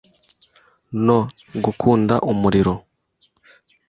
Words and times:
no 1.05 1.19
“gukunda 1.63 2.15
umurimo” 2.31 2.75